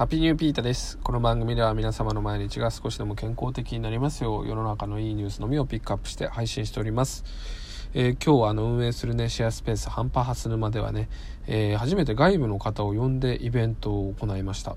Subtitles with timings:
[0.00, 0.96] ハッピーニューピータです。
[0.96, 7.22] この番組では皆様の毎日が少しでも健康的になりますよう、世の中のいいニュースのみをピックアップして配信しております。
[7.92, 11.10] えー、今日はあの運営するね、シェアスペース、ハンパハス沼ではね、
[11.46, 14.74] えー、初めて外部の方を呼んでイベントを行いました。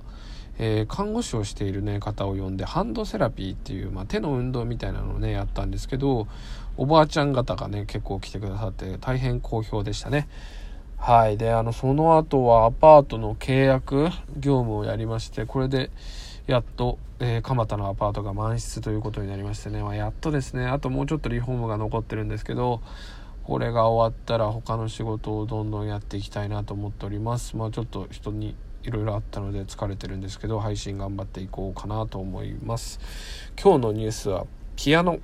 [0.60, 6.28] えー、看護師をしている、ね、方を呼んでハンドセラピーっていう、まあ、手の運動みたいなのをねやったんですけど
[6.76, 10.28] おばあちゃん方がね結構来てくださって大変好評でしたね。
[11.06, 11.38] はい。
[11.38, 14.04] で、あの、その後はアパートの契約
[14.38, 15.92] 業務をやりまして、これで、
[16.48, 22.80] やっと、えー、蒲田のアパートが満室ということになりましてね、まあ、やっとですね、あともうちょっとリフォームが残ってるんですけど、
[23.44, 27.58] これが終わったら他の仕事をどんどんやっていきたいなと思っております。
[27.58, 33.02] まあ、ちょっと人にいろいろあったので疲れてるんですけど、配信頑張っていこうかなと思います。
[33.62, 34.46] 今日のニュースは、
[34.78, 35.20] ピアノ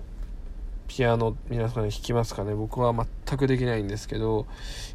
[0.90, 2.56] ピアノ皆さん弾きますかね？
[2.56, 4.48] 僕は全くできないんですけど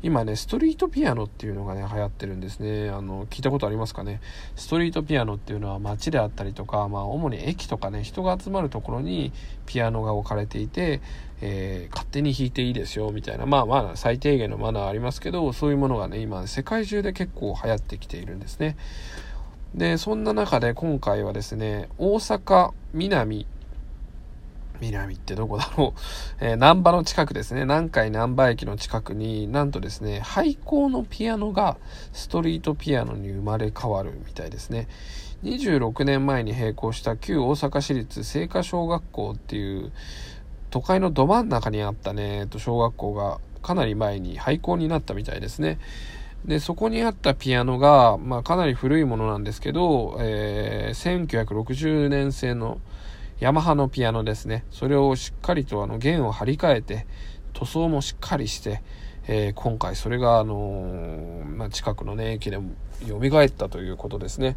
[0.02, 2.90] 今ねストリートピアノっていうのがね流行ってるんですね。
[2.90, 4.20] あの聞いたことありますかね？
[4.56, 9.32] ストリートピアノっていうのは街であったりとか、まあ、主に駅とかね人が集まるところに
[9.66, 11.00] ピアノが置かれていて、
[11.40, 18.76] えー、勝手に弾いていいですよみたいなまあまあ最低限のマナーありますけどそういうものがね今世界中で結構流行ってきているんですね。
[19.74, 23.46] でそんな中で今回はですね大阪南
[24.80, 26.00] 南ってどこだろう、
[26.44, 27.62] えー、南波の近くですね。
[27.62, 31.76] 南海南波駅の近くになんとですね、廃校のピアノが
[32.12, 34.88] ストリートピアノに生まれ変わるみたいですね。
[35.42, 39.92] 26年前に閉校した旧大阪市立清華小学校っていう
[40.70, 45.78] 都会のど真ん中にあったね、と小学校がかなり前に廃校になったみたいですね。
[46.44, 52.78] で、そこにあったピアノが、まあかなり古いものなんですけど、えー、1960年製の
[53.44, 54.64] ヤマハのピアノですね。
[54.70, 57.06] それをしっかりとあの弦を張り替えて、
[57.52, 58.82] 塗装もしっかりして、
[59.26, 62.70] えー、今回それが、あのー、まあ、近くのね、駅でも
[63.06, 64.56] 蘇ったということですね。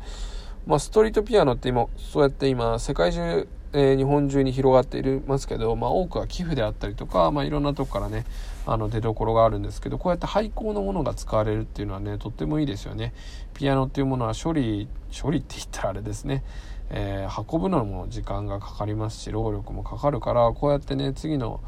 [0.68, 8.26] まあ、ストリートピアノって今、そうやって今、世界中、えー、日本中に広がっていますけど、まあ、多くは寄付であったりとか、まあ、いろんなとこからね、
[8.66, 13.14] あの出どころがあるんですけど、こうやって廃校のものが使われるっていうのはね、とってもいいですよね。
[13.54, 14.90] ピアノっていうものは処理、
[15.22, 16.44] 処理って言ったらあれですね。
[16.90, 21.60] えー、運ぶのも時間がかかりますし労力もかかるからこうやってね次の、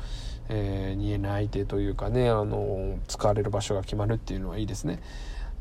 [0.47, 5.01] えー、家の相手というかね、あの使われる場所が決まるっていうのはいいですね。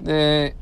[0.03, 0.56] で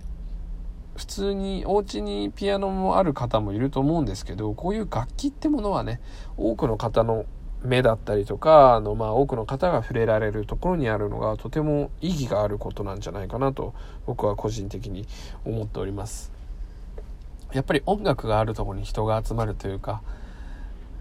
[0.97, 6.01] 普通にお家にピアノもある方もいると思うんですけどこういう楽器ってものはね
[6.37, 7.27] 多くの方の
[7.63, 13.75] 目だったりとかあの、まあ、多くの方が触れられるところにあるのがとても意義があることなんじゃないかなと
[14.07, 15.07] 僕は個人的に
[15.45, 16.33] 思っております。
[17.53, 20.03] やっぱり音楽があるとこに人が集まるというか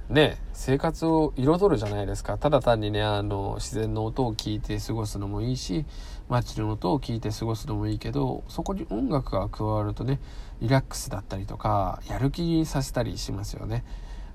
[0.10, 2.38] ね生活を彩るじゃないですか。
[2.38, 5.86] ただ単にねあの自然の音を聞いて過ごすのもいいし
[6.30, 10.20] 街の音を聞いて過ごすのもいいけどそこに音楽が加わるとね
[10.62, 13.84] リラックスだったりとかやる気にさせたりしますよね。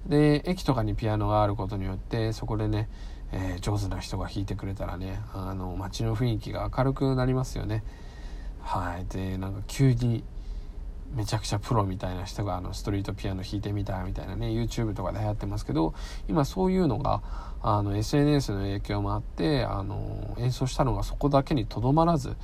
[0.07, 2.89] で駅とかにピアノがあることによってそこでね、
[3.33, 7.85] えー、上手な人が弾いてくれたらねあの街の雰囲気が明るくなりますよね。
[8.63, 9.07] はい。
[9.07, 10.25] でなんか急に
[11.15, 15.94] めちゃくちゃプロみたいな人があのストリートピアノ弾いてみたみたいなね YouTube とかで流行ってますけど
[16.28, 17.22] 今そういうのが
[17.62, 22.37] あの SNS の影響もあってあの演奏したのがそこだけにとどまらず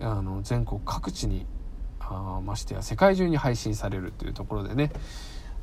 [0.00, 1.46] あの全国各地に
[2.00, 4.92] あましてや世界中に配信されるっていうところでね、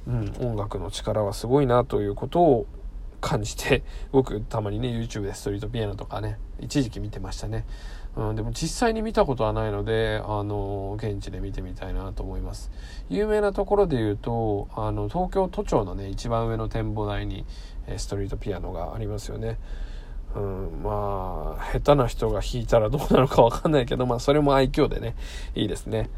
[0.07, 2.67] うん、音楽の力はすごいなということを
[3.21, 7.65] 感じて 僕たまにね YouTube でストリートピアノとかね一時期見てましたね。
[8.13, 12.69] うん、でも実際に見たことはないので、あの、現地で見てみたいなと思います。
[13.09, 17.45] 有名なところで言うと、あの、東京都庁のね、一番上の展望台に、
[17.95, 19.57] ストリートピアノがありますよね。
[20.35, 25.15] うん、まあ、下手な人が弾いたらどうなるかわかんないけど、まあ、それも愛嬌でね、
[25.55, 26.09] いいですね。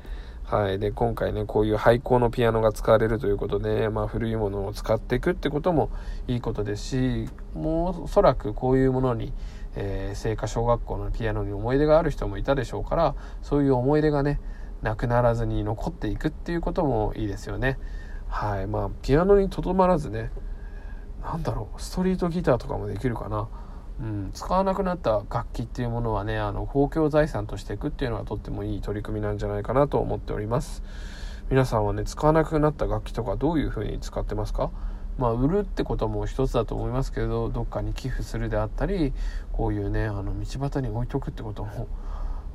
[0.44, 0.80] はい。
[0.80, 5.90] で、今回ね、こういう廃校のピアノが使われるということで、まあ、古いものを使っていくってことも
[6.28, 9.34] いいことですし、もうおそらくこういうものに、
[9.76, 14.40] えー、聖火小学校のピアノに思い出がある人もいたでしょうからそういう思い出がね
[14.82, 17.80] なくならずに残っていくっていうこともいいですよね。
[18.28, 20.32] はいまあピアノにとどまらずね
[21.24, 23.48] 何だろうストリートギターとかもできるかな。
[24.02, 30.84] うん、使わなくなった楽器っていうものはねあの公共財産としていくっていうのはとってもいい取り組みなんじゃないかなと思っております。
[31.50, 34.72] 皆さんはね使わなくなった楽器とかどういうふうに使ってますか？
[35.18, 39.14] まあ、売るってことも一つだと思いますけどどっかに寄付するであったり
[39.52, 41.88] こういうねあの道端に置いとくってことも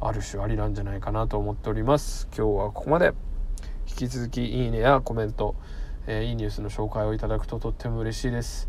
[0.01, 2.29] ある種ありなんじゃないかなと思っております。
[2.37, 3.15] 今日はここまで。
[3.91, 5.57] 引き続きいいねやコメント、
[6.07, 8.69] えー、いいニュースの紹介をいただくととっても嬉しいです。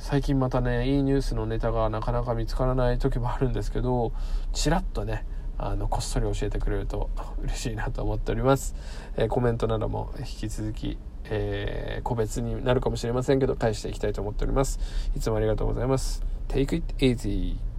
[0.00, 4.12] 最近またねいいニュースのネタがなかなか見つからない時もあるんですけど
[4.54, 5.26] ちらっとね
[5.58, 7.10] あのこっそり教えてくれると
[7.42, 8.74] 嬉しいなと思っております、
[9.16, 14.80] えー、コメントなども引き続き、えー、個別になるかもしれませんけど返していきたいと思っております。
[15.14, 16.24] いつもありがとうございます。
[16.48, 17.69] Take it easy!